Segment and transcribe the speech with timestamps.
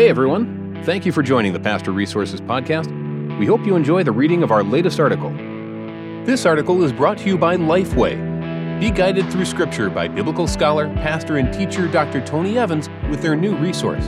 [0.00, 2.88] Hey everyone, thank you for joining the Pastor Resources Podcast.
[3.38, 5.28] We hope you enjoy the reading of our latest article.
[6.24, 8.80] This article is brought to you by Lifeway.
[8.80, 12.24] Be guided through Scripture by biblical scholar, pastor, and teacher Dr.
[12.24, 14.06] Tony Evans with their new resource.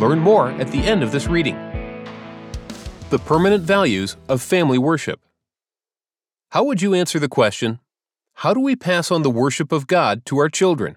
[0.00, 1.56] Learn more at the end of this reading.
[3.10, 5.20] The Permanent Values of Family Worship.
[6.52, 7.80] How would you answer the question,
[8.36, 10.96] How do we pass on the worship of God to our children?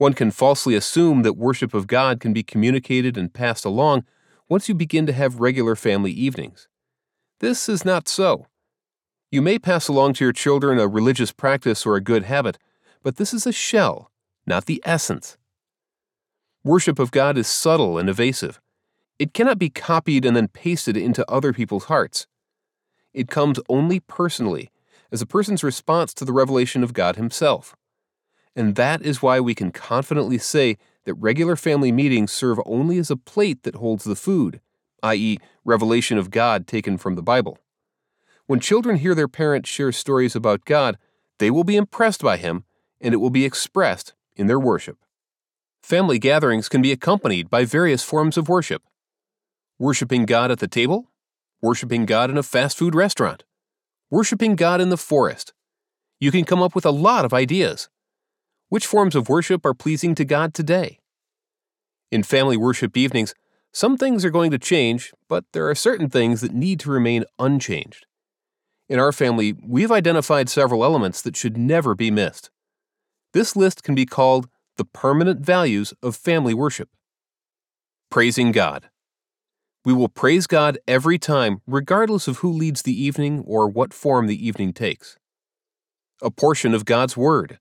[0.00, 4.06] One can falsely assume that worship of God can be communicated and passed along
[4.48, 6.68] once you begin to have regular family evenings.
[7.40, 8.46] This is not so.
[9.30, 12.56] You may pass along to your children a religious practice or a good habit,
[13.02, 14.10] but this is a shell,
[14.46, 15.36] not the essence.
[16.64, 18.58] Worship of God is subtle and evasive.
[19.18, 22.26] It cannot be copied and then pasted into other people's hearts.
[23.12, 24.70] It comes only personally,
[25.12, 27.76] as a person's response to the revelation of God Himself.
[28.56, 33.10] And that is why we can confidently say that regular family meetings serve only as
[33.10, 34.60] a plate that holds the food,
[35.02, 37.58] i.e., revelation of God taken from the Bible.
[38.46, 40.98] When children hear their parents share stories about God,
[41.38, 42.64] they will be impressed by Him,
[43.00, 44.98] and it will be expressed in their worship.
[45.82, 48.82] Family gatherings can be accompanied by various forms of worship.
[49.78, 51.10] Worshipping God at the table,
[51.62, 53.44] worshiping God in a fast food restaurant,
[54.10, 55.52] worshiping God in the forest.
[56.18, 57.88] You can come up with a lot of ideas.
[58.70, 61.00] Which forms of worship are pleasing to God today?
[62.12, 63.34] In family worship evenings,
[63.72, 67.24] some things are going to change, but there are certain things that need to remain
[67.36, 68.06] unchanged.
[68.88, 72.50] In our family, we've identified several elements that should never be missed.
[73.32, 76.90] This list can be called the permanent values of family worship.
[78.08, 78.88] Praising God.
[79.84, 84.28] We will praise God every time, regardless of who leads the evening or what form
[84.28, 85.16] the evening takes.
[86.22, 87.58] A portion of God's Word.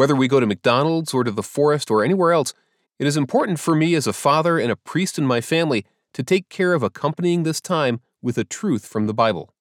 [0.00, 2.54] Whether we go to McDonald's or to the forest or anywhere else,
[2.98, 5.84] it is important for me as a father and a priest in my family
[6.14, 9.52] to take care of accompanying this time with a truth from the Bible.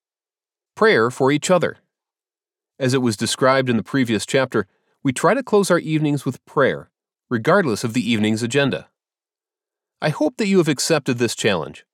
[0.77, 1.79] Prayer for each other.
[2.79, 4.65] As it was described in the previous chapter,
[5.03, 6.89] we try to close our evenings with prayer,
[7.29, 8.87] regardless of the evening's agenda.
[10.01, 11.85] I hope that you have accepted this challenge.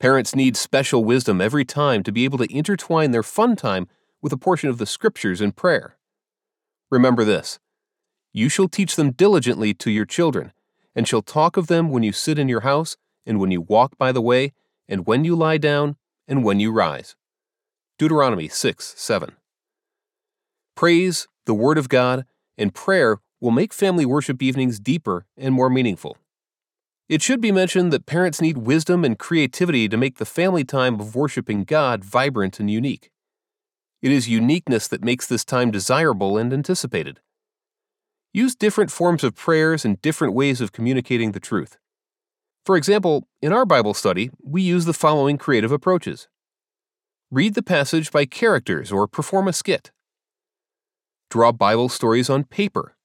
[0.00, 3.86] Parents need special wisdom every time to be able to intertwine their fun time
[4.20, 5.96] with a portion of the scriptures in prayer.
[6.90, 7.60] Remember this
[8.38, 10.52] You shall teach them diligently to your children,
[10.94, 13.98] and shall talk of them when you sit in your house, and when you walk
[13.98, 14.52] by the way,
[14.88, 15.96] and when you lie down,
[16.28, 17.16] and when you rise.
[17.98, 19.32] Deuteronomy 6 7.
[20.76, 22.26] Praise, the Word of God,
[22.56, 26.16] and prayer will make family worship evenings deeper and more meaningful.
[27.08, 31.00] It should be mentioned that parents need wisdom and creativity to make the family time
[31.00, 33.10] of worshiping God vibrant and unique.
[34.00, 37.18] It is uniqueness that makes this time desirable and anticipated.
[38.32, 41.78] Use different forms of prayers and different ways of communicating the truth.
[42.66, 46.28] For example, in our Bible study, we use the following creative approaches
[47.30, 49.90] read the passage by characters or perform a skit,
[51.30, 52.96] draw Bible stories on paper.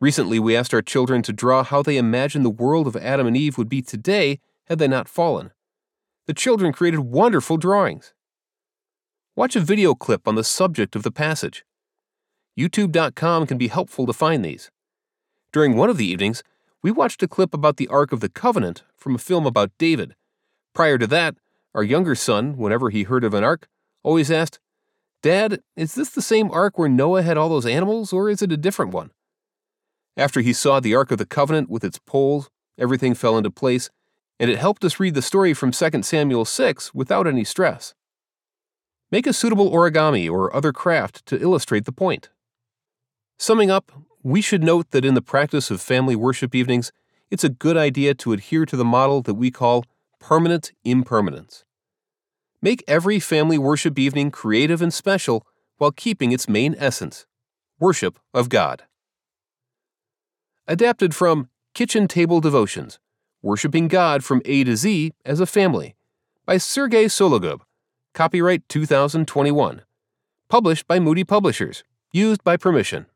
[0.00, 3.36] Recently, we asked our children to draw how they imagine the world of Adam and
[3.36, 5.52] Eve would be today had they not fallen.
[6.26, 8.14] The children created wonderful drawings.
[9.36, 11.64] Watch a video clip on the subject of the passage.
[12.58, 14.70] YouTube.com can be helpful to find these.
[15.52, 16.42] During one of the evenings,
[16.82, 20.14] we watched a clip about the Ark of the Covenant from a film about David.
[20.74, 21.36] Prior to that,
[21.74, 23.68] our younger son, whenever he heard of an ark,
[24.02, 24.58] always asked,
[25.22, 28.52] Dad, is this the same ark where Noah had all those animals, or is it
[28.52, 29.10] a different one?
[30.16, 33.90] After he saw the Ark of the Covenant with its poles, everything fell into place,
[34.38, 37.94] and it helped us read the story from 2 Samuel 6 without any stress.
[39.10, 42.30] Make a suitable origami or other craft to illustrate the point.
[43.42, 43.90] Summing up,
[44.22, 46.92] we should note that in the practice of family worship evenings,
[47.30, 49.86] it's a good idea to adhere to the model that we call
[50.18, 51.64] permanent impermanence.
[52.60, 55.46] Make every family worship evening creative and special
[55.78, 57.24] while keeping its main essence
[57.78, 58.82] worship of God.
[60.68, 62.98] Adapted from Kitchen Table Devotions
[63.40, 65.96] Worshipping God from A to Z as a Family
[66.44, 67.60] by Sergey Sologub
[68.12, 69.80] Copyright 2021.
[70.50, 71.84] Published by Moody Publishers.
[72.12, 73.06] Used by permission.